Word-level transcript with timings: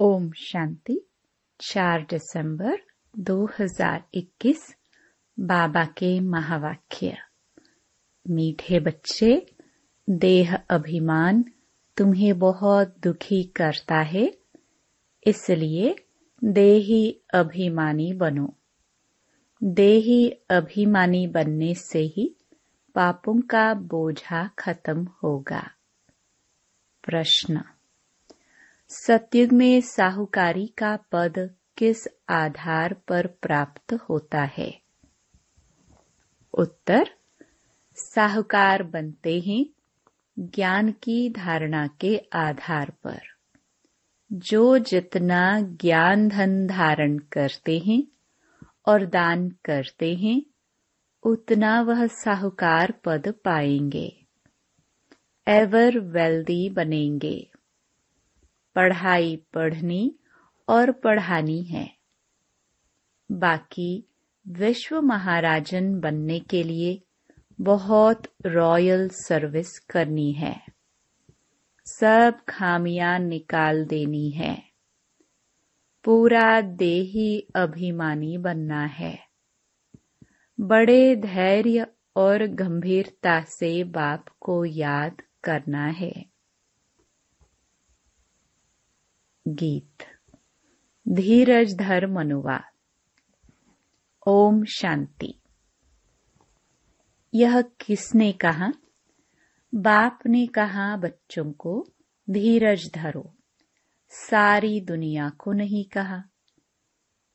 ओम 0.00 0.30
शांति। 0.32 0.98
4 1.60 2.00
दिसंबर 2.10 2.78
2021 3.14 4.62
बाबा 5.40 5.84
के 5.84 6.20
महावाक्य। 6.20 7.16
मीठे 8.30 8.80
बच्चे, 8.80 9.46
देह 10.10 10.54
अभिमान 10.70 11.44
तुम्हें 11.96 12.38
बहुत 12.38 12.94
दुखी 12.98 13.42
करता 13.56 14.00
है, 14.00 14.26
इसलिए 15.26 15.94
देही 16.44 17.20
अभिमानी 17.34 18.12
बनो। 18.12 18.48
देही 19.62 20.30
अभिमानी 20.50 21.26
बनने 21.26 21.74
से 21.74 21.98
ही 21.98 22.36
पापों 22.94 23.40
का 23.40 23.74
बोझा 23.74 24.46
खत्म 24.58 25.06
होगा। 25.22 25.62
प्रश्न 27.04 27.62
सतयुग 28.94 29.52
में 29.52 29.80
साहूकारी 29.80 30.66
का 30.66 30.96
पद 30.96 31.54
किस 31.78 32.08
आधार 32.28 32.94
पर 32.94 33.26
प्राप्त 33.26 33.92
होता 33.92 34.42
है? 34.42 34.80
उत्तर, 36.54 37.10
साहूकार 37.94 38.82
बनते 38.82 39.40
हैं 39.40 39.66
ज्ञान 40.38 40.92
की 40.92 41.30
धारणा 41.30 41.86
के 41.86 42.18
आधार 42.32 42.92
पर। 43.04 43.20
जो 44.32 44.78
जितना 44.78 45.60
ज्ञान 45.60 46.28
धन 46.28 46.66
धारण 46.66 47.18
करते 47.18 47.78
हैं 47.78 48.04
और 48.86 49.06
दान 49.06 49.48
करते 49.64 50.14
हैं, 50.14 50.42
उतना 51.22 51.80
वह 51.80 52.06
साहूकार 52.06 52.94
पद 53.04 53.34
पाएँगे। 53.44 54.26
एवर 55.48 55.98
वेल्दी 55.98 56.70
बनेंगे। 56.70 57.51
पढ़ाई 58.74 59.36
पढ़नी 59.54 60.14
और 60.68 60.92
पढ़ानी 60.92 61.62
है। 61.62 61.96
बाकी 63.32 64.04
विश्व 64.48 65.00
महाराजन 65.00 66.00
बनने 66.00 66.40
के 66.40 66.62
लिए 66.62 67.02
बहुत 67.60 68.22
रॉयल 68.46 69.08
सर्विस 69.08 69.78
करनी 69.78 70.32
है। 70.32 70.62
सब 71.86 72.34
खामियाँ 72.48 73.18
निकाल 73.18 73.84
देनी 73.84 74.30
है। 74.30 74.62
पूरा 76.04 76.60
देही 76.60 77.46
अभिमानी 77.54 78.38
बनना 78.38 78.84
है। 78.84 79.18
बड़े 80.60 81.16
धैर्य 81.16 81.86
और 82.16 82.46
गंभीरता 82.46 83.40
से 83.40 83.84
बाप 83.84 84.24
को 84.40 84.64
याद 84.64 85.22
करना 85.44 85.86
है। 85.86 86.31
गीत। 89.48 90.04
धीरज 91.08 91.74
धर 91.74 92.06
मनुवा 92.06 92.60
ओम 94.26 94.64
शांति। 94.64 95.34
यह 97.34 97.62
किसने 97.62 98.32
कहा? 98.32 98.72
बाप 99.74 100.18
ने 100.26 100.46
कहा, 100.46 100.96
बच्चों 100.96 101.52
को, 101.52 101.86
धीरज 102.30 102.90
धरो। 102.94 103.34
सारी 104.08 104.80
दुनिया 104.80 105.30
को 105.30 105.52
नहीं 105.52 105.84
कहा। 105.84 106.24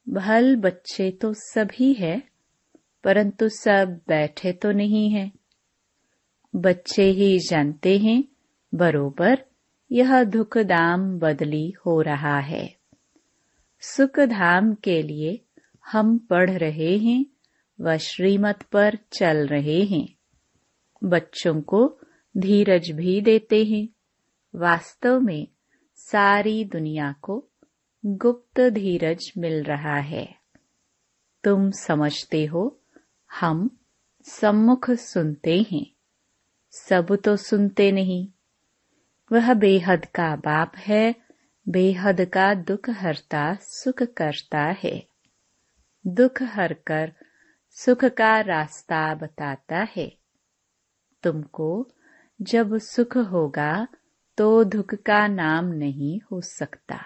भल 0.09 0.55
बच्चे 0.55 1.11
तो 1.11 1.33
सभी 1.33 1.93
है, 1.93 2.23
परंतु 3.03 3.49
सब 3.49 4.01
बैठे 4.07 4.53
तो 4.53 4.71
नहीं 4.71 5.09
है। 5.09 5.31
बच्चे 6.55 7.03
ही 7.03 7.39
जानते 7.39 7.97
हैं, 7.97 8.23
बरोबर 8.73 9.46
यह 9.91 10.23
दुख 10.23 10.57
दाम 10.57 11.19
बदली 11.19 11.73
हो 11.85 12.01
रहा 12.01 12.39
है। 12.39 12.77
सुख 13.81 14.19
धाम 14.19 14.73
के 14.73 15.01
लिए 15.01 15.41
हम 15.91 16.17
पढ़ 16.17 16.51
रहे 16.51 16.97
हैं 16.97 17.25
व 17.81 17.97
श्रीमत 17.97 18.63
पर 18.63 18.95
चल 18.95 19.47
रहे 19.47 19.83
हैं। 19.83 20.07
बच्चों 21.03 21.61
को 21.61 21.99
धीरज 22.37 22.91
भी 22.91 23.21
देते 23.21 23.63
हैं। 23.63 23.87
वास्तव 24.55 25.19
में 25.19 25.47
सारी 25.95 26.65
दुनिया 26.65 27.15
को 27.21 27.47
गुप्त 28.05 28.59
धीरज 28.59 29.33
मिल 29.37 29.63
रहा 29.63 29.95
है। 29.95 30.35
तुम 31.43 31.71
समझते 31.71 32.45
हो, 32.45 32.79
हम 33.31 33.77
सम्मुख 34.23 34.91
सुनते 34.91 35.65
हैं। 35.71 35.85
सब 36.71 37.17
तो 37.23 37.35
सुनते 37.35 37.91
नहीं। 37.91 38.27
वह 39.31 39.53
बेहद 39.53 40.05
का 40.05 40.35
बाप 40.35 40.71
है, 40.77 41.15
बेहद 41.69 42.21
का 42.21 42.53
दुख 42.53 42.89
हरता, 42.89 43.55
सुख 43.61 44.03
करता 44.03 44.75
है। 44.83 45.07
दुख 46.07 46.41
हर 46.41 46.73
कर, 46.73 47.13
सुख 47.71 48.05
का 48.05 48.39
रास्ता 48.41 49.15
बताता 49.15 49.87
है। 49.95 50.17
तुमको 51.23 51.87
जब 52.41 52.77
सुख 52.77 53.17
होगा 53.17 53.87
तो 54.37 54.63
दुख 54.63 54.95
का 54.95 55.27
नाम 55.27 55.65
नहीं 55.65 56.19
हो 56.19 56.41
सकता। 56.41 57.05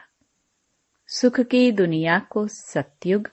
सुख 1.08 1.42
की 1.42 1.72
दुनिया 1.72 2.20
को 2.20 2.48
सत्युग, 2.48 3.30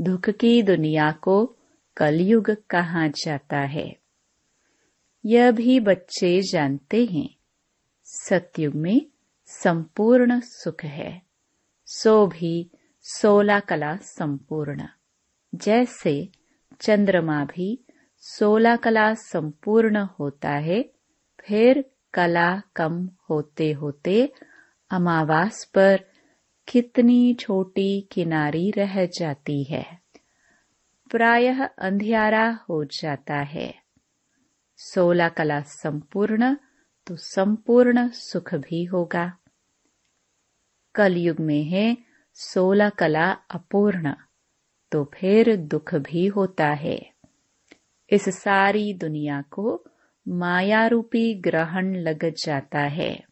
दुख 0.00 0.30
की 0.30 0.62
दुनिया 0.62 1.12
को 1.12 1.56
कलयुग 1.96 2.50
कहा 2.50 3.08
जाता 3.08 3.58
है। 3.58 3.96
यह 5.24 5.50
भी 5.50 5.80
बच्चे 5.80 6.40
जानते 6.42 7.04
हैं। 7.04 7.37
सतयुग 8.24 8.74
में 8.74 9.06
संपूर्ण 9.46 10.40
सुख 10.40 10.84
है। 10.84 11.22
सो 11.86 12.26
भी 12.26 12.70
सोलह 13.02 13.60
कला 13.60 13.96
संपूर्ण। 13.96 14.82
जैसे 15.54 16.28
चंद्रमा 16.80 17.44
भी 17.44 17.84
सोलह 18.18 18.76
कला 18.76 19.14
संपूर्ण 19.14 19.96
होता 19.96 20.50
है, 20.50 20.82
फिर 21.40 21.90
कला 22.14 22.62
कम 22.76 23.10
होते 23.30 23.72
होते 23.72 24.32
अमावास 24.90 25.64
पर 25.64 26.04
कितनी 26.68 27.34
छोटी 27.34 28.08
किनारी 28.12 28.70
रह 28.70 29.06
जाती 29.06 29.64
है। 29.64 29.98
प्रायः 31.10 31.68
अंधियारा 31.78 32.58
हो 32.70 32.84
जाता 32.84 33.36
है। 33.36 33.74
सोलह 34.76 35.28
कला 35.28 35.60
संपूर्ण 35.60 36.56
तो 37.08 37.16
संपूर्ण 37.16 38.08
सुख 38.08 38.54
भी 38.54 38.84
होगा। 38.84 39.32
कलयुग 40.94 41.40
में 41.40 41.64
है 41.64 41.96
सोलह 42.34 42.88
कला 42.88 43.30
अपूर्ण 43.30 44.14
तो 44.92 45.10
फिर 45.14 45.56
दुख 45.56 45.94
भी 45.94 46.26
होता 46.26 46.66
है। 46.66 47.10
इस 48.10 48.28
सारी 48.28 48.94
दुनिया 48.94 49.42
को 49.42 49.84
माया 50.28 50.86
रूपी 50.86 51.34
ग्रहण 51.34 51.94
लग 51.94 52.34
जाता 52.44 52.80
है। 52.80 53.24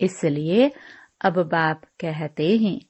इसलिए 0.00 0.72
अब 1.20 1.38
बाप 1.38 1.84
कहते 1.84 2.56
हैं, 2.56 2.80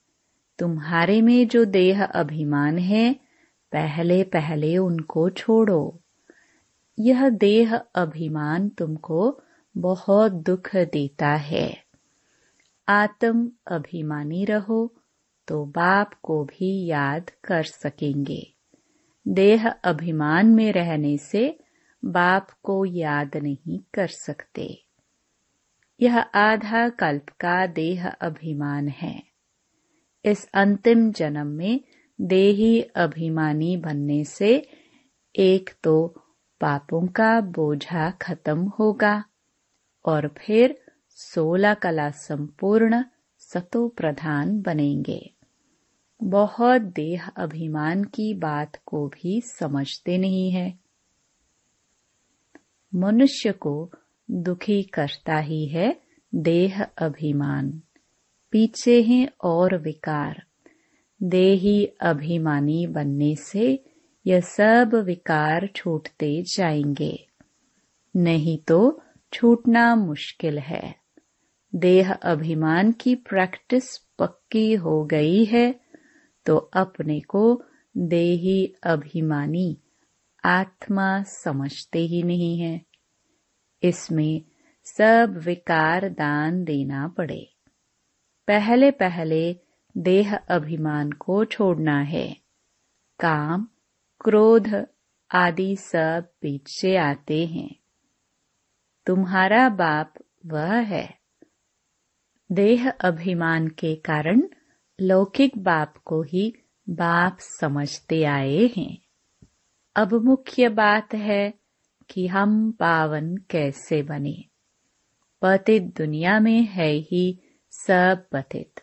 तुम्हारे 0.58 1.22
में 1.22 1.48
जो 1.48 1.64
देह 1.64 2.04
अभिमान 2.04 2.78
है, 2.78 3.14
पहले 3.72 4.22
पहले 4.22 4.76
उनको 4.76 5.30
छोड़ो। 5.30 6.00
यह 6.98 7.28
देह 7.28 7.76
अभिमान 7.76 8.68
तुमको 8.68 9.40
बहुत 9.78 10.32
दुख 10.32 10.76
देता 10.76 11.28
है। 11.28 11.76
आत्म 12.88 13.50
अभिमानी 13.66 14.44
रहो 14.44 14.94
तो 15.48 15.64
बाप 15.64 16.10
को 16.22 16.44
भी 16.44 16.86
याद 16.86 17.30
कर 17.44 17.62
सकेंगे। 17.62 18.54
देह 19.28 19.68
अभिमान 19.68 20.46
में 20.46 20.72
रहने 20.72 21.18
से 21.18 21.58
बाप 22.04 22.50
को 22.62 22.84
याद 22.84 23.36
नहीं 23.36 23.78
कर 23.94 24.06
सकते। 24.06 24.82
यह 26.00 26.18
आधा 26.18 26.88
कल्प 26.88 27.30
का 27.40 27.66
देह 27.66 28.08
अभिमान 28.08 28.88
है। 28.88 29.22
इस 30.24 30.48
अंतिम 30.54 31.12
जन्म 31.12 31.46
में 31.46 31.80
देही 32.20 32.82
अभिमानी 32.82 33.76
बनने 33.76 34.24
से 34.24 34.68
एक 35.36 35.70
तो 35.82 36.22
पापों 36.60 37.06
का 37.06 37.40
बोझा 37.40 38.10
खत्म 38.10 38.68
होगा। 38.68 39.24
और 40.06 40.28
फिर 40.28 40.80
सोलह 41.10 41.74
कला 41.74 42.10
संपूर्ण 42.10 43.04
सतो 43.38 43.88
प्रधान 43.88 44.60
बनेंगे। 44.60 45.30
बहुत 46.22 46.82
देह 46.82 47.28
अभिमान 47.28 48.04
की 48.04 48.34
बात 48.34 48.76
को 48.86 49.08
भी 49.08 49.40
समझते 49.40 50.18
नहीं 50.18 50.50
है। 50.50 50.78
मनुष्य 52.94 53.52
को 53.52 53.90
दुखी 54.30 54.82
करता 54.82 55.38
ही 55.38 55.66
है 55.66 56.00
देह 56.34 56.82
अभिमान। 56.82 57.82
पीछे 58.50 59.02
हैं 59.02 59.28
और 59.44 59.78
विकार। 59.78 60.42
देही 61.22 61.86
अभिमानी 61.86 62.86
बनने 62.86 63.36
से 63.36 63.84
यह 64.26 64.40
सब 64.40 64.90
विकार 64.94 65.68
छूटते 65.76 66.42
जाएँगे। 66.42 67.26
नहीं 68.16 68.58
तो 68.58 69.02
छूटना 69.32 69.96
मुश्किल 69.96 70.58
है। 70.58 70.96
देह 71.74 72.12
अभिमान 72.12 72.92
की 72.92 73.14
प्रैक्टिस 73.14 73.98
पक्की 74.18 74.74
हो 74.74 75.04
गई 75.04 75.44
है 75.44 75.80
तो 76.46 76.56
अपने 76.56 77.20
को 77.20 77.62
देही 77.96 78.74
अभिमानी 78.82 79.80
आत्मा 80.44 81.22
समझते 81.22 81.98
ही 81.98 82.22
नहीं 82.22 82.58
है। 82.58 82.80
इसमें 83.82 84.42
सब 84.84 85.42
विकार 85.44 86.08
दान 86.08 86.64
देना 86.64 87.08
पड़े। 87.08 87.52
पहले 88.48 88.90
पहले 88.90 89.56
देह 89.96 90.36
अभिमान 90.36 91.12
को 91.12 91.44
छोड़ना 91.44 92.00
है। 92.00 92.36
काम, 93.20 93.68
क्रोध 94.20 94.86
आदि 95.30 95.76
सब 95.76 96.28
पीछे 96.40 96.96
आते 96.96 97.46
हैं। 97.46 97.76
तुम्हारा 99.06 99.68
बाप 99.68 100.14
वह 100.46 100.74
है। 100.74 101.18
देह 102.52 102.90
अभिमान 102.90 103.68
के 103.68 103.94
कारण 103.94 104.42
लौकिक 105.00 105.58
बाप 105.58 105.96
को 105.96 106.22
ही 106.22 106.54
बाप 106.88 107.36
समझते 107.40 108.24
आए 108.24 108.70
हैं। 108.76 108.98
अब 109.96 110.12
मुख्य 110.12 110.68
बात 110.68 111.14
है 111.14 111.54
कि 112.10 112.26
हम 112.26 112.72
पावन 112.72 113.36
कैसे 113.36 114.02
बने। 114.02 114.44
पतित 115.42 115.82
दुनिया 115.82 116.40
में 116.40 116.62
है 116.62 116.92
ही 116.92 117.40
सब 117.70 118.26
पतित। 118.32 118.80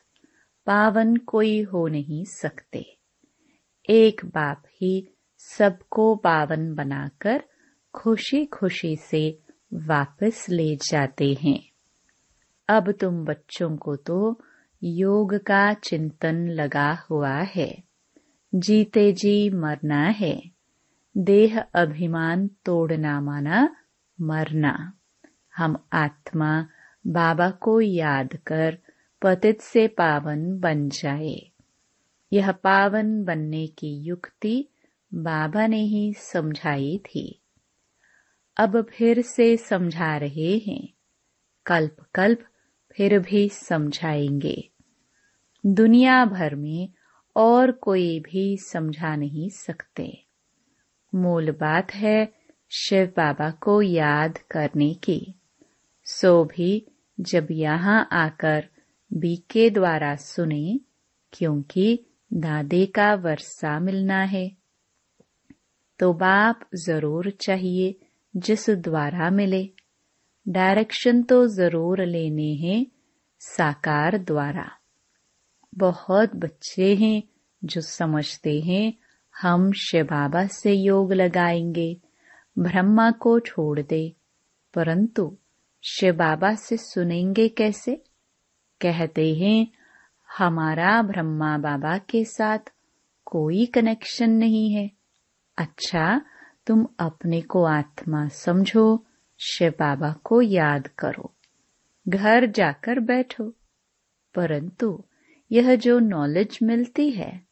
पावन 0.65 1.15
कोई 1.15 1.61
हो 1.61 1.87
नहीं 1.87 2.25
सकते। 2.25 2.97
एक 3.89 4.25
बाप 4.25 4.63
ही 4.67 5.07
सबको 5.37 6.15
पावन 6.15 6.75
बनाकर 6.75 7.43
खुशी 7.93 8.45
खुशी 8.45 8.95
से 8.95 9.42
वापस 9.73 10.45
ले 10.49 10.75
जाते 10.75 11.37
हैं। 11.41 11.63
अब 12.69 12.91
तुम 12.91 13.25
बच्चों 13.25 13.77
को 13.77 13.95
तो 13.95 14.41
योग 14.83 15.35
का 15.35 15.73
चिंतन 15.73 16.47
लगा 16.47 16.93
हुआ 17.09 17.33
है। 17.33 17.83
जीते 18.55 19.13
जी 19.13 19.49
मरना 19.49 20.03
है। 20.03 20.43
देह 21.17 21.59
अभिमान 21.59 22.47
तोड़ना 22.47 23.21
माना 23.21 23.75
मरना। 24.21 24.93
हम 25.57 25.85
आत्मा 25.93 26.67
बाबा 27.07 27.49
को 27.49 27.81
याद 27.81 28.35
कर 28.35 28.77
पतित 29.21 29.61
से 29.61 29.87
पावन 29.87 30.59
बन 30.59 30.89
जाए। 30.89 31.51
यह 32.33 32.51
पावन 32.51 33.23
बनने 33.23 33.67
की 33.67 33.97
युक्ति 34.01 34.67
बाबा 35.13 35.67
ने 35.67 35.81
ही 35.81 36.13
समझाई 36.13 37.01
थी। 37.05 37.39
अब 38.57 38.81
फिर 38.89 39.21
से 39.21 39.57
समझा 39.57 40.17
रहे 40.17 40.57
हैं। 40.57 40.87
कल्प 41.65 41.95
कल्प, 42.15 42.39
फिर 42.91 43.19
भी 43.19 43.49
समझाएँगे। 43.49 44.69
दुनिया 45.65 46.25
भर 46.25 46.55
में 46.55 46.89
और 47.35 47.71
कोई 47.71 48.19
भी 48.19 48.57
समझा 48.57 49.15
नहीं 49.15 49.49
सकते। 49.49 50.25
मूल 51.15 51.51
बात 51.51 51.93
है 51.93 52.33
शिव 52.71 53.07
बाबा 53.07 53.51
को 53.51 53.81
याद 53.81 54.37
करने 54.37 54.93
की। 54.93 55.33
सो 56.05 56.43
भी 56.45 56.87
जब 57.19 57.47
यहाँ 57.51 58.09
आकर 58.11 58.67
बीके 59.13 59.69
द्वारा 59.69 60.15
सुने, 60.15 60.79
क्योंकि 61.33 62.05
दादे 62.33 62.85
का 62.85 63.13
वर्षा 63.15 63.79
मिलना 63.79 64.23
है 64.23 64.57
तो 65.99 66.13
बाप 66.13 66.69
ज़रूर 66.75 67.29
चाहिए 67.29 67.99
जिस 68.35 68.69
द्वारा 68.69 69.29
मिले। 69.29 69.69
डायरेक्शन 70.47 71.23
तो 71.23 71.47
ज़रूर 71.47 72.05
लेने 72.05 72.53
हैं, 72.53 72.85
साकार 73.39 74.17
द्वारा। 74.17 74.71
बहुत 75.75 76.35
बच्चे 76.35 76.95
हैं 76.95 77.23
जो 77.63 77.81
समझते 77.81 78.61
हैं, 78.61 78.93
हम 79.41 79.71
शिव 79.71 80.05
बाबा 80.05 80.47
से 80.47 80.73
योग 80.73 81.13
लगाएँगे, 81.13 81.97
ब्रह्मा 82.59 83.11
को 83.11 83.39
छोड़ 83.39 83.79
दे। 83.79 84.13
परंतु 84.73 85.37
शिव 85.83 86.15
बाबा 86.15 86.55
से 86.55 86.77
सुनेंगे 86.77 87.49
कैसे? 87.49 88.03
कहते 88.81 89.35
हैं, 89.35 89.67
हमारा 90.37 91.01
ब्रह्मा 91.01 91.57
बाबा 91.57 91.97
के 91.97 92.25
साथ 92.25 92.59
कोई 93.25 93.65
कनेक्शन 93.65 94.29
नहीं 94.29 94.73
है। 94.73 94.91
अच्छा 95.57 96.21
तुम 96.67 96.87
अपने 96.99 97.41
को 97.41 97.63
आत्मा 97.63 98.27
समझो, 98.27 99.05
शिव 99.39 99.71
बाबा 99.71 100.13
को 100.23 100.41
याद 100.41 100.87
करो। 100.87 101.35
घर 102.07 102.45
जाकर 102.45 102.99
बैठो। 102.99 103.53
परंतु 104.35 105.03
यह 105.51 105.75
जो 105.75 105.99
नॉलेज 105.99 106.59
मिलती 106.63 107.11
है, 107.11 107.45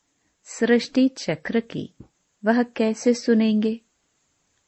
सृष्टि 0.43 1.07
चक्र 1.07 1.59
की, 1.59 1.93
वह 2.45 2.63
कैसे 2.63 3.13
सुनेंगे? 3.13 3.81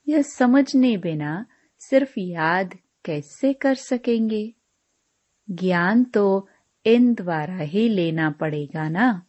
यह 0.07 0.21
समझने 0.21 0.97
बिना 0.97 1.45
सिर्फ़ 1.79 2.13
याद 2.17 2.73
कैसे 3.05 3.53
कर 3.53 3.75
सकेंगे? 3.75 4.53
ज्ञान 5.51 6.03
तो 6.03 6.49
इन 6.85 7.13
द्वारा 7.13 7.57
ही 7.57 7.89
लेना 7.89 8.29
पड़ेगा 8.29 8.89
ना? 8.89 9.25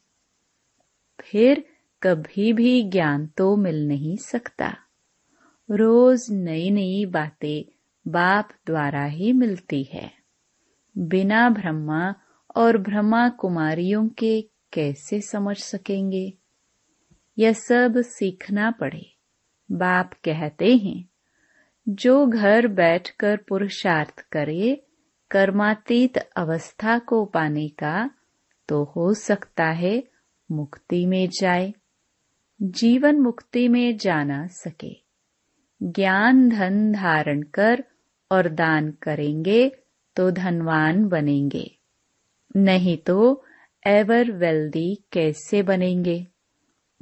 फिर 1.21 1.65
कभी 2.03 2.53
भी 2.53 2.83
ज्ञान 2.83 3.27
तो 3.27 3.57
मिल 3.57 3.89
नहीं 3.89 4.17
सकता। 4.17 4.84
रोज 5.71 6.27
नई 6.31 6.71
नई 6.71 7.07
बातें 7.07 7.73
बाप 8.09 8.49
द्वारा 8.67 9.05
ही 9.05 9.33
मिलती 9.33 9.83
है। 9.83 10.13
बिना 10.99 11.51
ब्रह्मा 11.51 12.15
और 12.57 12.79
ब्रह्मा 12.79 13.29
कुमारियों 13.29 14.09
के 14.09 14.43
कैसे 14.73 15.21
समझ 15.21 15.57
सकेंगे? 15.57 16.33
यह 17.39 17.53
सब 17.53 17.95
सीखना 17.97 18.71
पड़े। 18.71 19.07
बाप 19.73 20.13
कहते 20.13 20.77
हैं, 20.77 21.09
जो 21.89 22.27
घर 22.27 22.67
बैठकर 22.67 23.37
पुरुषार्थ 23.37 24.21
करे, 24.33 24.87
कर्मातीत 25.31 26.19
अवस्था 26.19 26.99
को 26.99 27.25
पाने 27.25 27.69
का 27.69 28.11
तो 28.69 28.85
हो 28.85 29.15
सकता 29.15 29.65
है 29.65 30.05
मुक्ति 30.51 31.07
में 31.07 31.29
जाए, 31.29 31.75
जीवन 32.63 33.21
मुक्ति 33.21 33.69
में 33.69 33.97
जाना 33.97 34.47
सके। 34.47 35.04
ज्ञान 35.85 36.49
धन 36.49 36.93
धारण 36.93 37.43
कर 37.43 37.85
और 38.31 38.49
दान 38.49 38.91
करेंगे 38.91 39.73
तो 40.17 40.31
धनवान 40.31 41.09
बनेंगे। 41.09 41.79
नहीं 42.57 42.97
तो 42.99 43.45
एवर 43.87 44.31
वेल्दी 44.31 45.05
कैसे 45.13 45.63
बनेंगे? 45.63 46.27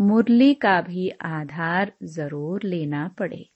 मुरली 0.01 0.55
का 0.55 0.81
भी 0.81 1.09
आधार 1.09 1.93
ज़रूर 2.03 2.63
लेना 2.65 3.09
पड़े। 3.09 3.51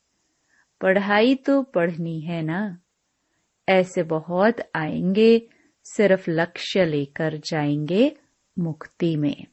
पढ़ाई 0.80 1.34
तो 1.34 1.62
पढ़नी 1.62 2.20
है 2.20 2.42
ना? 2.42 2.78
ऐसे 3.68 4.02
बहुत 4.02 4.56
आएँगे, 4.74 5.48
सिर्फ़ 5.84 6.30
लक्ष्य 6.30 6.84
लेकर 6.84 7.36
जाएँगे 7.36 8.16
मुक्ति 8.58 9.16
में। 9.16 9.46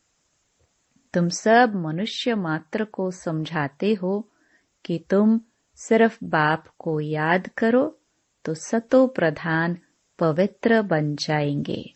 तुम 1.13 1.29
सब 1.29 1.73
मनुष्य 1.75 2.35
मात्र 2.35 2.85
को 2.85 3.11
समझाते 3.11 3.93
हो 3.93 4.29
कि 4.85 5.05
तुम 5.09 5.39
सिर्फ़ 5.75 6.25
बाप 6.25 6.67
को 6.79 6.99
याद 6.99 7.47
करो 7.47 7.99
तो 8.45 8.53
सतो 8.53 9.07
प्रधान 9.07 9.77
पवित्र 10.19 10.81
बन 10.81 11.15
जाएँगे। 11.15 11.93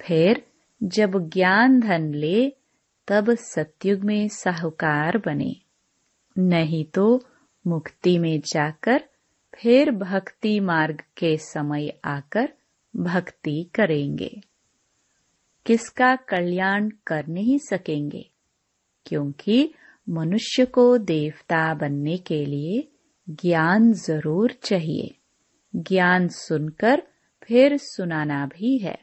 फिर 0.00 0.46
जब 0.82 1.30
ज्ञान 1.30 1.80
धन 1.80 2.14
ले, 2.14 2.52
तब 3.08 3.34
सत्युग 3.34 4.00
में 4.00 4.28
साहूकार 4.28 5.18
बने। 5.18 5.56
नहीं 6.38 6.84
तो 6.84 7.24
मुक्ति 7.66 8.18
में 8.18 8.40
जाकर 8.40 9.04
फिर 9.54 9.90
भक्ति 9.90 10.60
मार्ग 10.60 11.02
के 11.16 11.36
समय 11.36 11.98
आकर 12.04 12.52
भक्ति 12.96 13.70
करेंगे। 13.74 14.40
किसका 15.66 16.16
कल्याण 16.16 16.90
कर 17.06 17.26
नहीं 17.26 17.58
सकेंगे? 17.58 18.30
क्योंकि 19.06 19.74
मनुष्य 20.08 20.64
को 20.64 20.98
देवता 20.98 21.74
बनने 21.74 22.16
के 22.16 22.44
लिए 22.44 22.90
ज्ञान 23.30 23.92
ज़रूर 23.92 24.52
चाहिए। 24.52 25.14
ज्ञान 25.76 26.28
सुनकर 26.28 27.02
फिर 27.42 27.76
सुनाना 27.76 28.46
भी 28.46 28.78
है। 28.78 28.98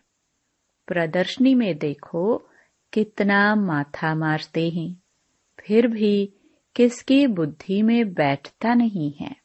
प्रदर्शनी 0.87 1.55
में 1.55 1.77
देखो 1.77 2.49
कितना 2.93 3.55
माथा 3.55 4.15
मारते 4.15 4.69
हैं। 4.69 5.01
फिर 5.59 5.87
भी 5.87 6.33
किसकी 6.75 7.27
बुद्धि 7.27 7.81
में 7.81 8.13
बैठता 8.13 8.73
नहीं 8.73 9.13
है। 9.19 9.35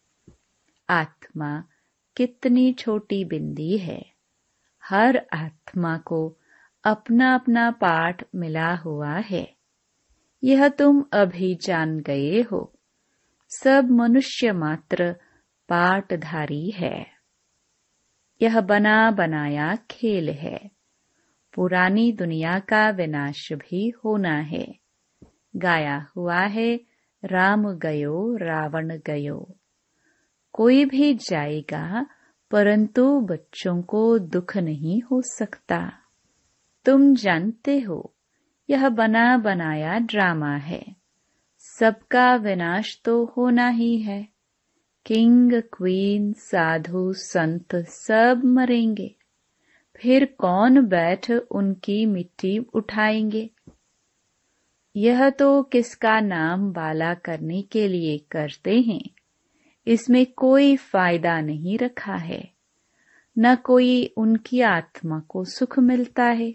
आत्मा 0.90 1.64
कितनी 2.16 2.72
छोटी 2.72 3.24
बिंदी 3.24 3.78
है। 3.78 4.06
हर 4.84 5.26
आत्मा 5.32 5.98
को 5.98 6.36
अपना 6.84 7.34
अपना 7.34 7.70
पाठ 7.70 8.24
मिला 8.34 8.74
हुआ 8.74 9.12
है। 9.12 9.54
यह 10.44 10.68
तुम 10.68 11.04
अभी 11.12 11.54
जान 11.54 12.00
गए 12.00 12.42
हो। 12.42 12.72
सब 13.62 13.90
मनुष्य 13.90 14.52
मात्र 14.52 15.12
पाठधारी 15.68 16.70
है। 16.70 17.06
यह 18.42 18.60
बना 18.60 19.10
बनाया 19.10 19.76
खेल 19.90 20.30
है। 20.30 20.70
पुरानी 21.54 22.12
दुनिया 22.12 22.58
का 22.58 22.90
विनाश 22.90 23.52
भी 23.52 23.90
होना 23.90 24.34
है। 24.34 24.78
गाया 25.56 26.06
हुआ 26.16 26.40
है, 26.40 26.80
राम 27.24 27.72
गयो, 27.72 28.36
रावण 28.36 28.98
गयो। 29.06 29.56
कोई 30.52 30.84
भी 30.84 31.14
जाएगा, 31.14 32.06
परंतु 32.50 33.20
बच्चों 33.20 33.82
को 33.82 34.18
दुख 34.18 34.56
नहीं 34.56 35.02
हो 35.02 35.22
सकता। 35.22 35.92
तुम 36.84 37.14
जानते 37.14 37.80
हो, 37.80 38.14
यह 38.70 38.88
बना 38.88 39.38
बनाया 39.38 39.98
ड्रामा 39.98 40.56
है। 40.56 40.95
सबका 41.80 42.36
विनाश 42.36 43.00
तो 43.04 43.24
होना 43.24 43.68
ही 43.68 43.98
है। 43.98 44.28
किंग 45.06 45.52
क्वीन 45.52 46.32
साधु, 46.32 47.12
संत 47.12 47.76
सब 47.76 48.42
मरेंगे। 48.44 49.14
फिर 49.96 50.24
कौन 50.38 50.86
बैठ 50.86 51.30
उनकी 51.30 52.06
मिट्टी 52.06 52.58
उठाएँगे? 52.58 53.50
यह 54.96 55.30
तो 55.30 55.62
किसका 55.62 56.20
नाम 56.20 56.72
बाला 56.72 57.14
करने 57.14 57.62
के 57.62 57.88
लिए 57.88 58.18
करते 58.18 58.80
हैं। 58.80 59.10
इसमें 59.86 60.26
कोई 60.26 60.76
फ़ायदा 60.76 61.40
नहीं 61.40 61.78
रखा 61.78 62.14
है। 62.14 62.50
न 63.38 63.56
कोई 63.56 64.14
उनकी 64.16 64.60
आत्मा 64.60 65.20
को 65.20 65.44
सुख 65.44 65.78
मिलता 65.78 66.24
है। 66.24 66.54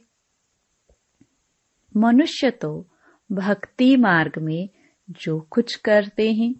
मनुष्य 1.98 2.51
तो 2.51 2.88
भक्ति 3.32 3.96
मार्ग 3.96 4.32
में 4.38 4.70
जो 5.12 5.39
कुछ 5.39 5.75
करते 5.75 6.34
हैं, 6.34 6.56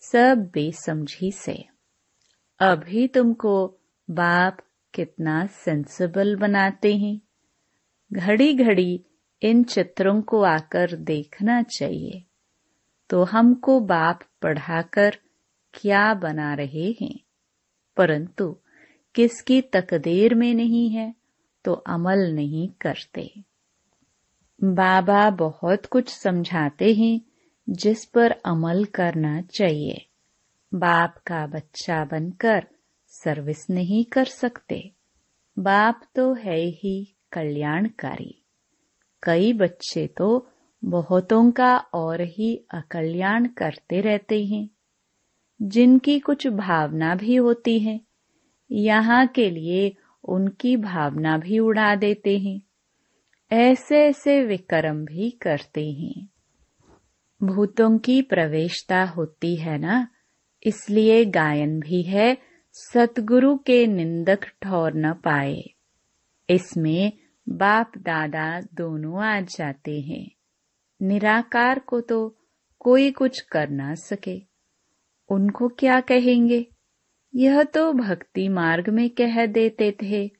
सब 0.00 0.50
बेसमझी 0.54 1.32
से। 1.32 1.64
अभी 2.60 3.08
तुमको 3.08 3.78
बाप 4.10 4.58
कितना 4.94 5.46
सेंसिबल 5.46 6.36
बनाते 6.36 6.96
हैं। 6.96 7.20
घड़ी 8.12 8.54
घड़ी 8.54 9.04
इन 9.42 9.64
चित्रों 9.64 10.22
को 10.22 10.42
आकर 10.42 10.96
देखना 10.96 11.62
चाहिए। 11.62 12.24
तो 13.10 13.24
हमको 13.24 13.80
बाप 13.80 14.20
पढ़ाकर 14.42 15.16
क्या 15.74 16.14
बना 16.14 16.54
रहे 16.54 16.94
हैं। 17.00 17.20
परंतु 17.96 18.56
किसकी 19.14 19.62
तकदीर 19.62 20.34
में 20.34 20.54
नहीं 20.54 20.90
है 20.90 21.14
तो 21.64 21.72
अमल 21.72 22.32
नहीं 22.32 22.68
करते। 22.68 23.34
बाबा 24.64 25.30
बहुत 25.30 25.86
कुछ 25.86 26.08
समझाते 26.08 26.94
हैं 26.94 27.20
जिस 27.68 28.04
पर 28.04 28.30
अमल 28.30 28.84
करना 28.84 29.40
चाहिए। 29.40 30.06
बाप 30.74 31.14
का 31.26 31.46
बच्चा 31.46 32.04
बनकर 32.04 32.66
सर्विस 33.06 33.70
नहीं 33.70 34.04
कर 34.04 34.24
सकते। 34.24 34.92
बाप 35.58 36.00
तो 36.14 36.34
है 36.34 36.60
ही 36.60 37.16
कल्याणकारी। 37.32 38.42
कई 39.22 39.52
बच्चे 39.52 40.06
तो 40.06 40.48
बहुतों 40.84 41.50
का 41.50 41.76
और 41.76 42.20
ही 42.20 42.66
अकल्याण 42.70 43.46
करते 43.46 44.00
रहते 44.00 44.44
हैं। 44.44 44.68
जिनकी 45.62 46.18
कुछ 46.18 46.46
भावना 46.46 47.14
भी 47.14 47.36
होती 47.36 47.78
है, 47.78 48.00
यहाँ 48.70 49.26
के 49.26 49.50
लिए 49.50 49.96
उनकी 50.24 50.76
भावना 50.76 51.38
भी 51.38 51.58
उड़ा 51.58 51.94
देते 51.94 52.38
हैं। 52.38 52.60
ऐसे 53.52 53.98
ऐसे 53.98 54.44
विक्रम 54.44 55.04
भी 55.04 55.30
करते 55.30 55.92
हैं। 55.92 56.28
भूतों 57.42 57.98
की 57.98 58.22
प्रवेशता 58.22 59.04
होती 59.04 59.56
है 59.56 59.78
ना? 59.78 60.08
इसलिए 60.66 61.24
गायन 61.24 61.80
भी 61.80 62.02
है, 62.02 62.38
सतगुरु 62.72 63.56
के 63.56 63.86
निंदक 63.86 64.44
ठौर 64.62 64.92
न 64.94 65.12
पाए। 65.12 65.62
इसमें 66.50 67.12
बाप 67.48 67.92
दादा 67.98 68.60
दोनों 68.60 69.24
आ 69.24 69.40
जाते 69.40 70.00
हैं। 70.00 70.30
निराकार 71.02 71.78
को 71.78 72.00
तो 72.00 72.36
कोई 72.78 73.10
कुछ 73.10 73.40
कर 73.40 73.68
ना 73.68 73.94
सके। 73.94 74.42
उनको 75.28 75.68
क्या 75.68 76.00
कहेंगे? 76.00 76.66
यह 77.34 77.62
तो 77.62 77.92
भक्ति 77.92 78.48
मार्ग 78.48 78.88
में 78.88 79.10
कह 79.10 79.46
देते 79.46 79.96
थे। 80.02 80.30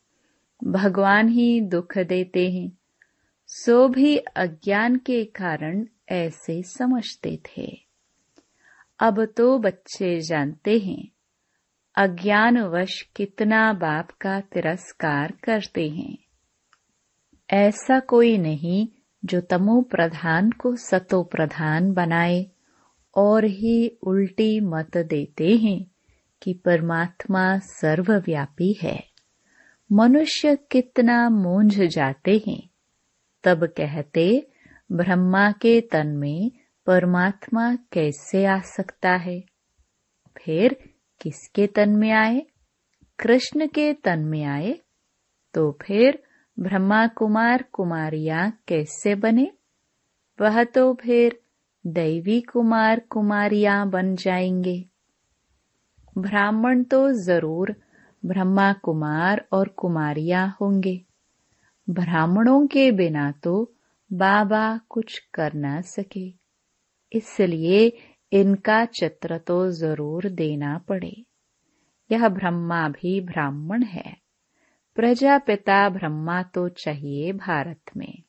भगवान 0.64 1.28
ही 1.28 1.60
दुख 1.60 1.98
देते 1.98 2.50
हैं। 2.50 2.78
सो 3.46 3.88
भी 3.88 4.16
अज्ञान 4.16 4.96
के 4.96 5.24
कारण 5.24 5.86
ऐसे 6.08 6.62
समझते 6.62 7.36
थे। 7.36 7.80
अब 8.98 9.24
तो 9.24 9.58
बच्चे 9.58 10.20
जानते 10.20 10.78
हैं, 10.78 11.08
अज्ञानवश 11.96 13.02
कितना 13.16 13.72
बाप 13.72 14.10
का 14.10 14.40
तिरस्कार 14.40 15.32
करते 15.44 15.88
हैं। 15.88 16.18
ऐसा 17.50 18.00
कोई 18.00 18.38
नहीं 18.38 18.88
जो 19.24 19.40
तमो 19.40 19.82
प्रधान 19.82 20.50
को 20.50 20.76
सतो 20.76 21.22
प्रधान 21.22 21.92
बनाए 21.92 22.46
और 23.14 23.44
ही 23.44 23.88
उल्टी 23.88 24.60
मत 24.60 24.96
देते 24.96 25.56
हैं 25.56 25.86
कि 26.42 26.54
परमात्मा 26.54 27.58
सर्वव्यापी 27.58 28.78
है। 28.82 29.10
मनुष्य 29.92 30.56
कितना 30.56 31.28
मूंझ 31.28 31.80
जाते 31.80 32.42
हैं, 32.46 32.70
तब 33.44 33.66
कहते 33.66 34.50
ब्रह्मा 34.92 35.52
के 35.52 35.80
तन 35.80 36.06
में 36.06 36.50
परमात्मा 36.86 37.74
कैसे 37.74 38.44
आ 38.44 38.60
सकता 38.60 39.10
है? 39.10 39.40
फिर 40.36 40.76
किसके 41.20 41.66
तन 41.66 41.90
में 41.90 42.10
आए? 42.10 42.46
कृष्ण 43.18 43.66
के 43.66 43.92
तन 43.92 44.18
में 44.18 44.44
आए। 44.44 44.80
तो 45.54 45.78
फिर 45.82 46.22
ब्रह्मा 46.60 47.06
कुमार 47.06 47.62
कुमारियाँ 47.62 48.60
कैसे 48.68 49.14
बने? 49.14 49.52
वह 50.40 50.64
तो 50.64 50.94
फिर 50.94 51.40
दैवी 51.86 52.40
कुमार 52.40 53.00
कुमारियाँ 53.00 53.90
बन 53.90 54.16
जाएँगे। 54.16 54.84
ब्राह्मण 56.18 56.82
तो 56.82 57.12
ज़रूर 57.12 57.76
ब्रह्मा 58.24 58.72
कुमार 58.72 59.46
और 59.52 59.68
कुमारियाँ 59.68 60.56
होंगे। 60.60 61.04
ब्राह्मणों 61.90 62.66
के 62.66 62.90
बिना 62.92 63.32
तो 63.32 63.72
बाबा 64.12 64.80
कुछ 64.88 65.18
कर 65.34 65.52
ना 65.52 65.80
सके। 65.80 66.34
इसलिए 67.12 67.92
इनका 68.32 68.84
चित्र 68.84 69.38
तो 69.38 69.70
ज़रूर 69.70 70.28
देना 70.28 70.78
पड़े। 70.78 71.24
यह 72.12 72.28
ब्रह्मा 72.28 72.88
भी 72.88 73.20
ब्राह्मण 73.20 73.82
है। 73.82 74.16
प्रजापिता 74.94 75.88
ब्रह्मा 75.88 76.42
तो 76.42 76.68
चाहिए 76.68 77.32
भारत 77.32 77.80
में। 77.96 78.22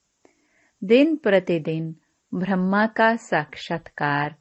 दिन 0.83 1.15
प्रतिदिन 1.15 1.95
ब्रह्मा 2.33 2.87
का 2.87 3.15
साक्षात्कार 3.15 4.35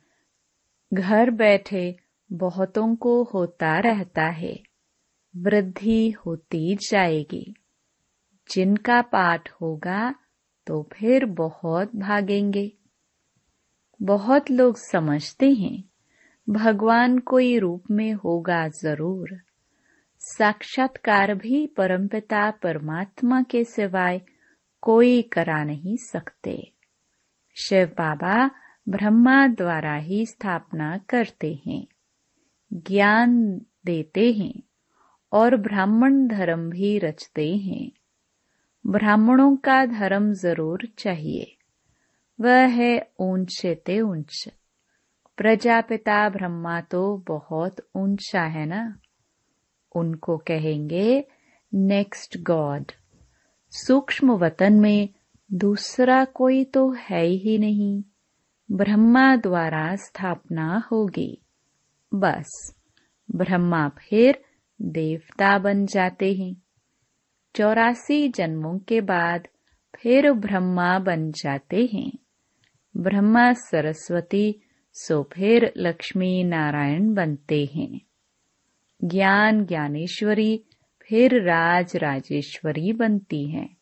घर 0.94 1.30
बैठे 1.30 1.96
बहुतों 2.32 2.96
को 2.96 3.22
होता 3.22 3.78
रहता 3.78 4.24
है। 4.24 4.62
वृद्धि 5.36 6.10
होती 6.10 6.76
जाएगी। 6.76 7.54
जिनका 8.50 9.02
पाठ 9.02 9.50
होगा 9.50 10.14
तो 10.66 10.88
फिर 10.92 11.24
बहुत 11.24 11.96
भागेंगे। 11.96 12.72
बहुत 14.02 14.50
लोग 14.50 14.76
समझते 14.76 15.52
हैं, 15.52 15.84
भगवान 16.50 17.18
कोई 17.18 17.58
रूप 17.58 17.84
में 17.90 18.12
होगा 18.14 18.68
ज़रूर। 18.68 19.40
साक्षात्कार 20.20 21.34
भी 21.34 21.66
परमपिता 21.66 22.50
परमात्मा 22.50 23.42
के 23.42 23.64
सिवाय 23.64 24.20
कोई 24.82 25.22
करा 25.22 25.64
नहीं 25.64 25.96
सकते। 25.96 26.72
शिव 27.56 27.86
बाबा 27.86 28.50
ब्रह्मा 28.88 29.46
द्वारा 29.46 29.94
ही 29.96 30.26
स्थापना 30.26 30.98
करते 30.98 31.62
हैं, 31.66 31.86
ज्ञान 32.72 33.60
देते 33.86 34.32
हैं 34.32 34.62
और 35.32 35.56
ब्राह्मण 35.56 36.26
धर्म 36.26 36.70
भी 36.70 36.98
रचते 36.98 37.56
हैं। 37.56 37.90
ब्राह्मणों 38.86 39.56
का 39.56 39.86
धर्म 39.86 40.32
ज़रूर 40.32 40.88
चाहिए। 40.98 41.56
वह 42.40 42.66
है 42.66 43.10
ऊँचे 43.20 43.74
ते 43.74 44.00
ऊंच। 44.00 44.48
प्रजापिता 45.36 46.28
ब्रह्मा 46.28 46.80
तो 46.80 47.24
बहुत 47.28 47.76
ऊँचा 47.96 48.42
है 48.42 48.66
ना? 48.66 48.98
उनको 49.96 50.36
कहेंगे 50.36 51.24
नेक्स्ट 51.74 52.38
गॉड 52.38 52.92
सूक्ष्म 53.70 54.32
वतन 54.32 54.72
में 54.72 55.08
दूसरा 55.52 56.24
कोई 56.24 56.64
तो 56.64 56.92
है 56.92 57.24
ही 57.24 57.58
नहीं। 57.58 58.02
ब्रह्मा 58.72 59.36
द्वारा 59.36 59.96
स्थापना 59.96 60.88
होगी। 60.92 61.42
बस। 62.14 62.76
ब्रह्मा 63.34 63.88
फिर 63.88 64.44
देवता 64.82 65.58
बन 65.58 65.86
जाते 65.86 66.34
हैं। 66.34 66.65
चौरासी 67.56 68.28
जन्मों 68.28 68.78
के 68.78 69.00
बाद 69.00 69.48
फिर 69.96 70.32
ब्रह्मा 70.32 70.98
बन 70.98 71.30
जाते 71.30 71.90
हैं। 71.92 72.12
ब्रह्मा 72.96 73.52
सरस्वती, 73.52 74.60
सो 74.92 75.22
फिर 75.32 75.72
लक्ष्मी 75.76 76.44
नारायण 76.44 77.14
बनते 77.14 77.68
हैं। 77.74 78.00
ज्ञान 79.04 79.64
ज्ञानेश्वरी, 79.64 80.64
फिर 81.02 81.42
राज 81.42 81.96
राजेश्वरी 81.96 82.92
बनती 82.92 83.50
हैं। 83.50 83.76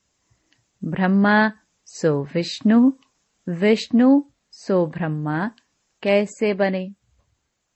ब्रह्मा, 0.85 1.53
सो 1.87 2.25
विष्णु 2.35 2.93
विष्णु, 3.49 4.23
सो 4.51 4.87
ब्रह्मा, 4.87 5.51
कैसे 6.03 6.55
बने? 6.55 6.93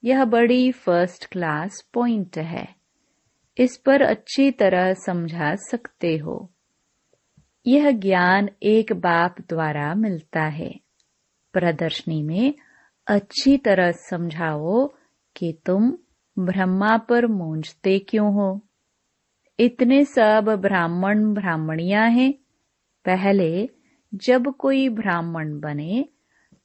यह 0.03 0.25
बड़ी 0.25 0.71
फ़र्स्ट 0.71 1.25
क्लास 1.25 1.89
पॉइंट 1.93 2.37
है। 2.37 2.78
इस 3.59 3.77
पर 3.77 4.01
अच्छी 4.01 4.51
तरह 4.51 4.93
समझा 4.93 5.55
सकते 5.55 6.17
हो। 6.17 6.51
यह 7.67 7.91
ज्ञान 7.91 8.49
एक 8.63 8.93
बाप 8.93 9.35
द्वारा 9.49 9.95
मिलता 9.95 10.41
है। 10.41 10.79
प्रदर्शनी 11.53 12.23
में 12.23 12.53
अच्छी 13.07 13.57
तरह 13.57 13.91
समझाओ 13.91 14.87
कि 15.37 15.57
तुम 15.65 15.97
ब्रह्मा 16.39 16.97
पर 16.97 17.27
मूंझते 17.27 17.99
क्यों 17.99 18.33
हो। 18.33 18.61
इतने 19.59 20.05
सब 20.05 20.57
ब्राह्मण 20.61 21.33
ब्राह्मणियाँ 21.33 22.09
हैं। 22.09 22.33
पहले 23.05 23.69
जब 24.13 24.55
कोई 24.55 24.89
ब्राह्मण 24.89 25.59
बने, 25.59 26.05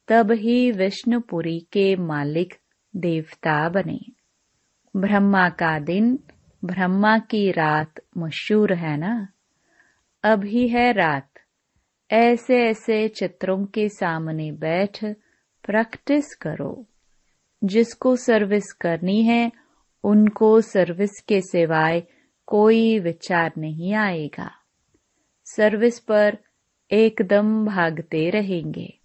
तब 0.09 0.33
ही 0.33 0.71
विष्णुपुरी 0.71 1.61
के 1.61 1.97
मालिक 1.97 2.55
देवता 2.97 3.69
बने। 3.69 4.01
ब्रह्मा 4.97 5.49
का 5.49 5.79
दिन 5.79 6.19
ब्रह्मा 6.65 7.19
की 7.19 7.51
रात 7.51 7.95
मशहूर 8.19 8.73
है 8.73 8.97
ना? 8.97 9.29
अभी 10.25 10.69
है 10.69 10.93
रात। 10.93 11.31
ऐसे 12.11 12.63
ऐसे 12.63 13.09
चित्रों 13.09 13.67
के 13.67 13.89
सामने 13.89 14.53
बैठ 14.53 15.05
प्रैक्टिस 15.65 16.35
करो। 16.35 16.87
जिसको 17.65 18.17
सर्विस 18.17 18.73
करनी 18.73 19.23
है, 19.23 19.53
उनको 20.05 20.61
सर्विस 20.61 21.25
के 21.29 21.41
सिवाय 21.41 22.03
कोई 22.47 22.99
विचार 22.99 23.53
नहीं 23.59 23.95
आएगा। 23.95 24.51
सर्विस 25.45 25.99
पर 25.99 26.39
एकदम 26.91 27.67
भागते 27.67 28.31
रहेंगे। 28.31 28.99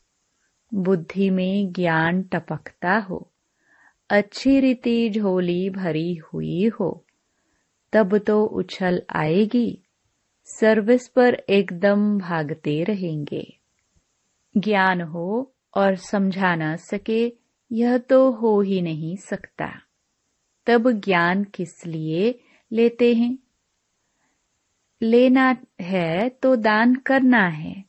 बुद्धि 0.73 1.29
में 1.29 1.71
ज्ञान 1.71 2.23
टपकता 2.23 2.97
हो। 2.97 3.31
अच्छी 4.09 4.59
रीति 4.59 5.09
झोली 5.09 5.69
भरी 5.69 6.15
हुई 6.15 6.69
हो। 6.69 7.05
तब 7.93 8.17
तो 8.17 8.45
उछल 8.45 9.01
आएगी। 9.15 9.83
सर्विस 10.45 11.07
पर 11.07 11.33
एकदम 11.33 12.17
भागते 12.19 12.83
रहेंगे। 12.83 13.57
ज्ञान 14.57 15.01
हो 15.01 15.53
और 15.75 15.95
समझा 15.95 16.55
ना 16.55 16.75
सके, 16.75 17.33
यह 17.71 17.97
तो 17.97 18.31
हो 18.31 18.61
ही 18.61 18.81
नहीं 18.81 19.15
सकता। 19.15 19.81
तब 20.65 20.91
ज्ञान 20.91 21.43
किस 21.43 21.85
लिए 21.85 22.39
लेते 22.71 23.13
हैं? 23.13 23.39
लेना 25.01 25.57
है 25.81 26.29
तो 26.29 26.55
दान 26.55 26.95
करना 26.95 27.47
है। 27.47 27.83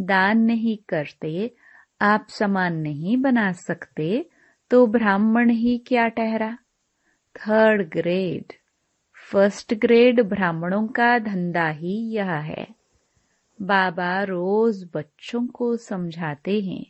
दान 0.00 0.38
नहीं 0.38 0.78
करते, 0.88 1.54
आप 2.00 2.26
समान 2.28 2.76
नहीं 2.76 3.16
बना 3.16 3.52
सकते 3.52 4.30
तो 4.70 4.86
ब्राह्मण 4.86 5.50
ही 5.50 5.78
क्या 5.78 6.08
ठहरा? 6.08 6.58
Third 7.36 7.88
grade. 7.88 8.59
फ़र्स्ट 9.30 9.74
ग्रेड 9.74 10.20
ब्राह्मणों 10.22 10.86
का 10.86 11.18
धंधा 11.18 11.68
ही 11.68 11.96
यह 12.14 12.30
है। 12.30 12.66
बाबा 13.60 14.22
रोज 14.22 14.88
बच्चों 14.94 15.46
को 15.46 15.76
समझाते 15.76 16.60
हैं। 16.60 16.84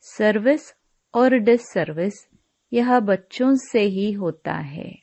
सर्विस 0.00 0.72
और 1.14 1.34
डिसर्विस 1.34 2.26
यह 2.72 3.00
बच्चों 3.00 3.54
से 3.54 3.80
ही 3.80 4.12
होता 4.12 4.52
है। 4.52 4.98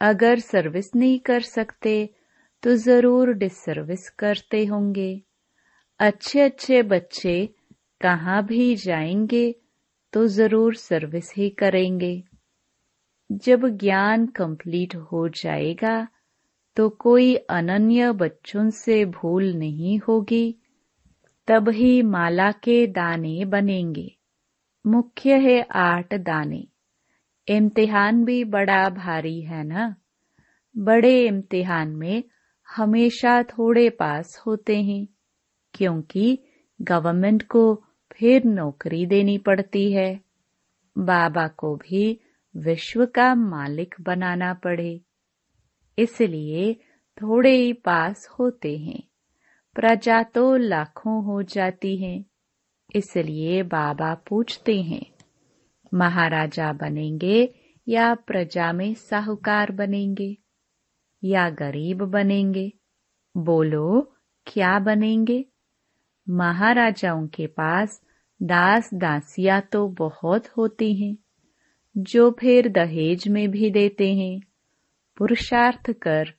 अगर 0.00 0.38
सर्विस 0.38 0.90
नहीं 0.96 1.18
कर 1.20 1.40
सकते 1.40 2.10
तो 2.62 2.74
ज़रूर 2.76 3.32
डिसर्विस 3.32 4.08
करते 4.10 4.64
होंगे। 4.64 5.22
अच्छे 6.00 6.40
अच्छे 6.40 6.82
बच्चे 6.82 7.48
कहाँ 8.00 8.44
भी 8.46 8.74
जाएँगे 8.76 9.54
तो 10.12 10.26
ज़रूर 10.26 10.74
सर्विस 10.74 11.32
ही 11.36 11.50
करेंगे। 11.50 12.22
जब 13.32 13.68
ज्ञान 13.68 14.26
कंप्लीट 14.26 14.96
हो 14.96 15.28
जाएगा 15.28 16.08
तो 16.76 16.88
कोई 16.88 17.34
अनन्य 17.34 18.12
बच्चों 18.12 18.70
से 18.70 19.04
भूल 19.04 19.54
नहीं 19.54 19.98
होगी। 19.98 20.58
तब 21.48 21.68
ही 21.68 22.02
माला 22.02 22.52
के 22.52 22.86
दाने 22.86 23.44
बनेंगे। 23.44 24.16
मुख्य 24.86 25.36
है 25.36 25.66
आठ 25.74 26.14
दाने। 26.14 26.66
इम्तिहान 27.48 28.24
भी 28.24 28.44
बड़ा 28.44 28.88
भारी 28.88 29.40
है 29.40 29.64
ना? 29.64 29.96
बड़े 30.78 31.26
इम्तिहान 31.26 31.88
में 31.88 32.24
हमेशा 32.76 33.42
थोड़े 33.42 33.90
पास 33.90 34.42
होते 34.46 34.82
हैं, 34.82 35.08
क्योंकि 35.74 36.38
गवर्नमेंट 36.82 37.42
को 37.42 37.84
फिर 38.12 38.44
नौकरी 38.44 39.06
देनी 39.06 39.38
पड़ती 39.38 39.92
है। 39.92 40.20
बाबा 40.98 41.48
को 41.48 41.76
भी 41.76 42.20
विश्व 42.56 43.06
का 43.06 43.34
मालिक 43.34 43.94
बनाना 44.00 44.54
पड़े। 44.54 45.00
इसलिए 45.98 46.74
थोड़े 47.22 47.50
ही 47.50 47.72
पास 47.72 48.28
होते 48.28 48.76
हैं। 48.78 49.02
प्रजा 49.74 50.22
तो 50.22 50.56
लाखों 50.56 51.24
हो 51.24 51.42
जाती 51.42 51.96
है, 51.96 52.24
इसलिए 52.94 53.62
बाबा 53.62 54.14
पूछते 54.14 54.82
हैं, 54.82 55.06
महाराजा 55.94 56.72
बनेंगे 56.72 57.54
या 57.88 58.14
प्रजा 58.14 58.72
में 58.72 58.94
साहूकार 58.94 59.72
बनेंगे 59.72 60.36
या 61.24 61.50
गरीब 61.50 62.02
बनेंगे? 62.04 62.72
बोलो, 63.36 64.14
क्या 64.46 64.78
बनेंगे? 64.78 65.44
महाराजाओं 66.28 67.26
के 67.26 67.46
पास 67.46 68.02
दास 68.42 68.90
दासिया 68.94 69.60
तो 69.60 69.88
बहुत 69.88 70.48
होती 70.48 70.94
हैं। 70.94 71.16
जो 71.98 72.30
फिर 72.30 72.68
दहेज 72.68 73.28
में 73.28 73.50
भी 73.50 73.70
देते 73.70 74.14
हैं। 74.14 74.40
पुरुषार्थ 75.16 75.90
कर 75.90 76.34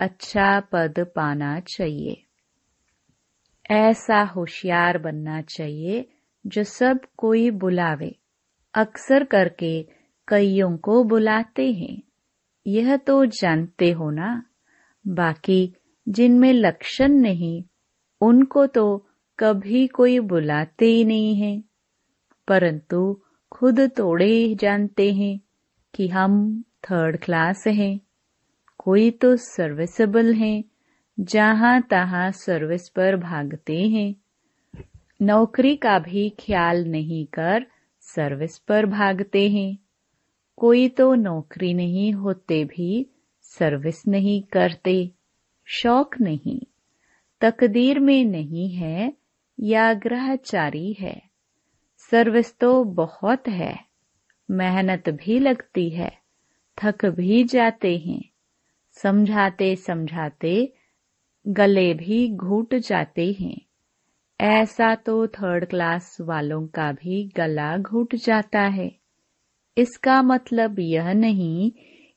अच्छा 0.00 0.60
पद 0.60 0.94
पाना 0.98 1.60
चाहिए। 1.60 2.22
ऐसा 3.70 4.22
होशियार 4.22 4.98
बनना 4.98 5.42
चाहिए 5.42 6.08
जो 6.46 6.62
सब 6.62 7.00
कोई 7.16 7.50
बुलावे। 7.50 8.14
अक्सर 8.74 9.24
करके 9.24 9.82
कईयों 10.28 10.76
को 10.76 11.04
बुलाते 11.04 11.72
हैं। 11.72 12.02
यह 12.66 12.96
तो 12.96 13.26
जानते 13.26 13.92
हो 13.92 14.10
ना? 14.10 14.44
बाकी 15.06 15.74
जिनमें 16.08 16.52
लक्षण 16.52 17.08
नहीं, 17.08 17.64
उनको 18.20 18.66
तो 18.66 19.06
कभी 19.38 19.86
कोई 19.86 20.20
बुलाते 20.20 20.86
ही 20.86 21.04
नहीं 21.04 21.34
है। 21.36 21.64
परंतु 22.48 23.22
खुद 23.50 23.80
तोड़े 23.80 24.54
जानते 24.54 25.12
हैं 25.12 25.40
कि 25.94 26.08
हम 26.08 26.62
थर्ड 26.62 27.16
क्लास 27.16 27.64
हैं। 27.66 28.00
कोई 28.78 29.10
तो 29.10 29.36
सर्विसेबल 29.36 30.34
हैं, 30.34 30.64
जहाँ 31.20 31.82
तहां 31.82 32.32
सर्विस 32.32 32.88
पर 32.88 33.16
भागते 33.16 33.76
हैं। 33.76 34.14
नौकरी 35.22 35.76
का 35.76 35.98
भी 35.98 36.30
ख्याल 36.30 36.84
नहीं 36.84 37.26
कर 37.26 37.66
सर्विस 38.00 38.58
पर 38.58 38.86
भागते 38.86 39.48
हैं। 39.48 39.78
कोई 40.56 40.88
तो 40.88 41.14
नौकरी 41.14 41.74
नहीं 41.74 42.12
होते 42.12 42.64
भी 42.64 43.10
सर्विस 43.42 44.08
नहीं 44.08 44.42
करते। 44.42 45.10
शौक 45.66 46.20
नहीं, 46.20 46.60
तकदीर 47.40 48.00
में 48.00 48.24
नहीं 48.24 48.70
है 48.70 49.12
या 49.60 49.94
ग्रहचारी 49.94 50.92
है। 50.92 51.27
सर्विस 52.10 52.58
तो 52.58 52.84
बहुत 52.84 53.48
है। 53.48 53.84
मेहनत 54.50 55.08
भी 55.08 55.38
लगती 55.38 55.90
है। 55.90 56.18
थक 56.82 57.06
भी 57.06 57.44
जाते 57.44 57.96
हैं। 57.96 58.24
समझाते 59.02 59.76
समझाते 59.76 60.72
गले 61.48 61.94
भी 61.94 62.36
घुट 62.36 62.74
जाते 62.74 63.36
हैं। 63.40 63.60
ऐसा 64.40 64.94
तो 64.94 65.26
थर्ड 65.26 65.64
क्लास 65.64 66.16
वालों 66.20 66.66
का 66.66 66.92
भी 66.92 67.32
गला 67.36 67.76
घुट 67.76 68.14
जाता 68.14 68.60
है। 68.60 68.96
इसका 69.78 70.22
मतलब 70.22 70.78
यह 70.78 71.12
नहीं 71.12 71.72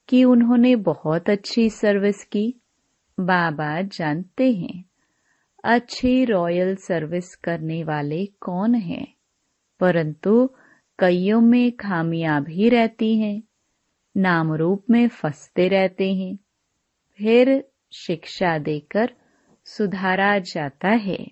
कि 0.08 0.24
उन्होंने 0.24 0.76
बहुत 0.76 1.30
अच्छी 1.30 1.70
सर्विस 1.70 2.24
की। 2.24 2.62
बाबा 3.20 3.82
जानते 3.82 4.52
हैं। 4.54 4.86
अच्छी 5.64 6.26
रॉयल 6.26 6.76
सर्विस 6.76 7.36
करने 7.36 7.84
वाले 7.84 8.26
कौन 8.26 8.76
हैं? 8.76 9.21
परंतु 9.82 10.50
कईयों 11.00 11.42
में 11.42 11.72
खामियाँ 11.72 12.44
भी 12.44 12.70
रहती 12.70 13.20
हैं 13.20 13.44
नाम 14.18 14.54
रूप 14.54 14.86
में 14.90 15.08
फंसते 15.08 15.68
रहते 15.68 16.14
हैं। 16.14 16.36
फिर 17.18 17.68
शिक्षा 17.92 18.58
देकर 18.58 19.14
सुधारा 19.66 20.40
जाता 20.40 20.90
है। 20.90 21.32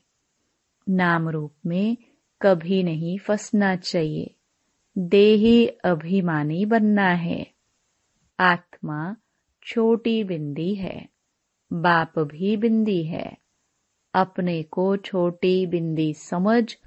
नाम 0.90 1.30
रूप 1.30 1.54
में 1.66 1.98
कभी 2.42 2.84
नहीं 2.84 3.18
फंसना 3.18 3.76
चाहिए, 3.76 4.36
देही 4.98 5.68
अभिमानी 5.68 6.66
बनना 6.66 7.10
है। 7.10 7.52
आत्मा 8.40 9.16
छोटी 9.64 10.24
बिंदी 10.24 10.76
है, 10.76 11.10
बाप 11.74 12.20
भी 12.20 12.58
बिंदी 12.58 13.04
है। 13.04 13.38
अपने 14.14 14.64
को 14.64 14.98
छोटी 14.98 15.66
बिंदी 15.66 16.14
समझ 16.14 16.78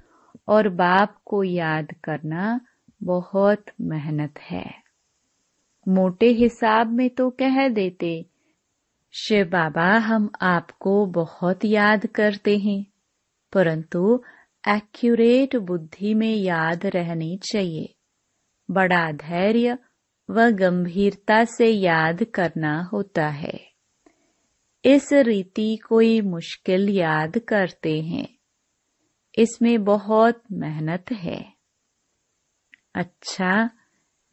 और 0.47 0.69
बाप 0.69 1.17
को 1.25 1.43
याद 1.43 1.87
करना 2.03 2.61
बहुत 3.03 3.65
मेहनत 3.81 4.39
है। 4.39 4.73
मोटे 5.87 6.27
हिसाब 6.27 6.87
में 6.87 7.09
तो 7.09 7.29
कह 7.29 7.67
देते, 7.67 8.25
शिव 9.13 9.45
बाबा, 9.45 9.97
हम 9.97 10.29
आपको 10.41 11.05
बहुत 11.05 11.65
याद 11.65 12.05
करते 12.05 12.57
हैं, 12.57 12.85
परंतु 13.53 14.23
एक्यूरेट 14.67 15.55
बुद्धि 15.55 16.13
में 16.13 16.35
याद 16.35 16.85
रहनी 16.85 17.39
चाहिए। 17.51 17.95
बड़ा 18.71 19.11
धैर्य 19.11 19.77
व 20.29 20.49
गंभीरता 20.49 21.45
से 21.45 21.67
याद 21.67 22.23
करना 22.23 22.83
होता 22.83 23.27
है। 23.27 23.73
इस 24.85 25.13
रीति 25.13 25.75
कोई 25.75 26.21
मुश्किल 26.21 26.89
याद 26.89 27.37
करते 27.37 28.01
हैं। 28.01 28.37
इसमें 29.37 29.83
बहुत 29.83 30.43
मेहनत 30.51 31.11
है। 31.11 31.53
अच्छा 32.95 33.69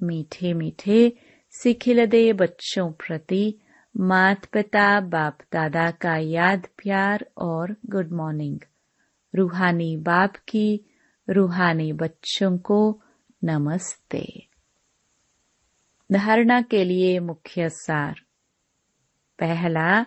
मीठे 0.03 0.53
मीठे 0.53 1.13
सिखिलदे 1.51 2.33
बच्चों 2.33 2.93
प्रति 2.93 3.59
मात 3.97 4.47
पिता 4.47 5.01
बाप 5.01 5.39
दादा 5.53 5.91
का 5.91 6.17
याद, 6.17 6.67
प्यार 6.79 7.27
और 7.37 7.77
गुड 7.87 8.13
मॉर्निंग 8.13 8.59
रूहानी 9.35 9.97
बाप 9.97 10.37
की 10.37 10.85
रूहानी 11.31 11.93
बच्चों 11.93 12.59
को 12.59 13.03
नमस्ते। 13.45 14.47
धारणा 16.13 16.63
के 16.63 16.85
लिए 16.85 17.19
मुख्य 17.19 17.69
सार। 17.69 18.21
पहला, 19.39 20.07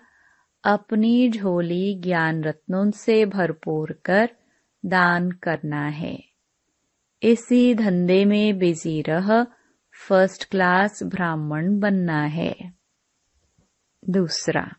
अपनी 0.64 1.30
झोली 1.30 1.96
ज्ञान 1.96 2.44
रत्नों 2.44 2.92
से 2.92 3.26
भरपूर 3.26 3.92
कर 4.06 4.30
दान 4.86 5.32
करना 5.32 5.88
है। 5.88 6.24
इसी 7.24 7.76
धंधे 7.76 8.26
में 8.26 8.58
बिज़ी 8.58 9.02
रह 9.02 9.48
फ़र्स्ट 10.08 10.50
क्लास 10.50 11.04
ब्राह्मण 11.04 11.80
बनना 11.80 12.24
है। 12.24 12.56
दूसरा, 14.10 14.72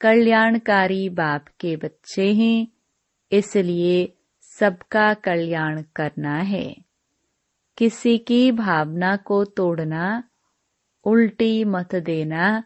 कल्याणकारी 0.00 1.08
बाप 1.08 1.48
के 1.60 1.76
बच्चे 1.76 2.32
हैं, 2.32 2.68
इसलिए 3.32 4.16
सबका 4.40 5.14
कल्याण 5.14 5.82
करना 5.82 6.36
है। 6.36 6.76
किसी 7.78 8.18
की 8.18 8.52
भावना 8.52 9.16
को 9.16 9.44
तोड़ना, 9.44 10.24
उल्टी 11.04 11.64
मत 11.64 11.94
देना, 11.94 12.64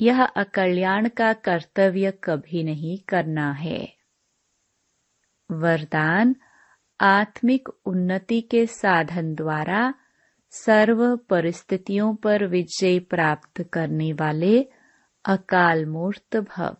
यह 0.00 0.24
अकल्याण 0.24 1.08
का 1.08 1.32
कर्तव्य 1.32 2.10
कभी 2.24 2.64
नहीं 2.64 2.98
करना 2.98 3.52
है। 3.52 3.95
वरदान 5.50 6.36
आत्मिक 7.00 7.68
उन्नति 7.68 8.40
के 8.40 8.66
साधन 8.66 9.34
द्वारा 9.34 9.94
सर्व 10.50 11.16
परिस्थितियों 11.16 12.14
पर 12.14 12.46
विजय 12.46 12.98
प्राप्त 12.98 13.62
करने 13.62 14.12
वाले 14.12 14.62
अकाल 15.24 15.86
मूर्त 15.86 16.36
भव। 16.36 16.76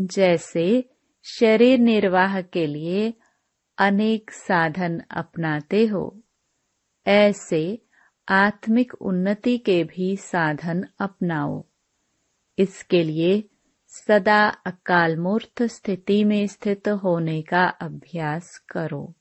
जैसे 0.00 0.90
शरीर 1.24 1.78
निर्वाह 1.78 2.40
के 2.40 2.66
लिए 2.66 3.14
अनेक 3.78 4.30
साधन 4.30 5.00
अपनाते 5.10 5.86
हो, 5.86 6.22
ऐसे 7.06 7.82
आत्मिक 8.28 8.94
उन्नति 8.94 9.58
के 9.58 9.84
भी 9.84 10.16
साधन 10.16 10.84
अपनाओ। 10.98 11.64
इसके 12.58 13.02
लिए 13.02 13.48
सदा 13.94 14.48
अकाल 14.48 15.16
मूर्त 15.16 15.62
स्थिति 15.62 16.24
में 16.24 16.46
स्थित 16.46 16.88
होने 16.88 17.42
का 17.42 17.64
अभ्यास 17.64 18.58
करो। 18.68 19.14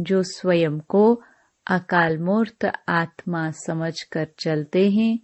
जो 0.00 0.22
स्वयं 0.22 0.80
को 0.80 1.22
अकाल 1.66 2.18
मूर्त 2.18 2.72
आत्मा 2.88 3.50
समझकर 3.50 4.28
चलते 4.38 4.90
हैं, 4.90 5.18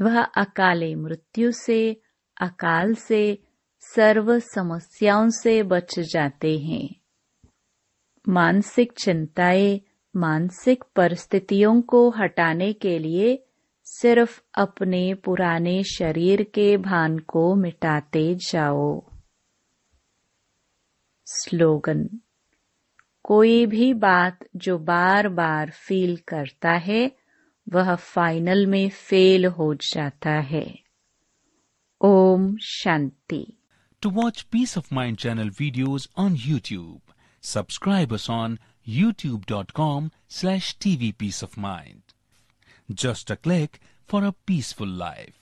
वह 0.00 0.22
अकाले 0.22 0.94
मृत्यु 0.94 1.52
से, 1.52 2.00
अकाल 2.40 2.94
से, 2.94 3.42
सर्व 3.80 4.38
समस्याओं 4.38 5.28
से 5.28 5.62
बच 5.62 6.00
जाते 6.00 6.58
हैं। 6.58 6.96
मानसिक 8.28 8.92
चिंताएँ 8.92 9.80
मानसिक 10.16 10.84
परिस्थितियों 10.96 11.82
को 11.82 12.10
हटाने 12.10 12.72
के 12.72 12.98
लिए 12.98 13.45
सिर्फ़ 13.86 14.40
अपने 14.54 15.14
पुराने 15.14 15.82
शरीर 15.84 16.42
के 16.42 16.76
भान 16.76 17.18
को 17.18 17.54
मिटाते 17.54 18.34
जाओ। 18.34 19.02
स्लोगन, 21.26 22.08
कोई 23.24 23.66
भी 23.66 23.94
बात 23.94 24.38
जो 24.56 24.78
बार 24.78 25.28
बार 25.28 25.70
फील 25.70 26.16
करता 26.16 26.72
है, 26.72 27.12
वह 27.66 27.94
फाइनल 27.94 28.66
में 28.66 28.88
फेल 28.88 29.46
हो 29.46 29.74
जाता 29.74 30.30
है। 30.30 30.66
Om 32.00 32.56
Shanti. 32.56 33.58
To 34.02 34.10
watch 34.10 34.42
peace 34.42 34.78
of 34.78 34.94
mind 34.94 35.16
channel 35.16 35.50
videos 35.50 36.08
on 36.18 36.36
YouTube 36.58 37.12
subscribe 37.42 38.16
on 38.30 38.58
YouTube 39.12 39.44
dot 39.48 39.70
com 39.70 40.10
slash 40.30 40.76
TV 40.82 41.12
peace 41.12 41.44
of 41.44 41.60
mind 41.60 42.05
Just 42.92 43.30
a 43.30 43.36
click 43.36 43.80
for 44.04 44.24
a 44.24 44.32
peaceful 44.32 44.86
life. 44.86 45.40